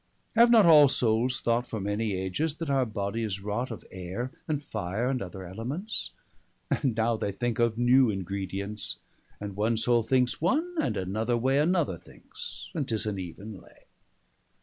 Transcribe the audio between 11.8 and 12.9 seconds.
thinkes, and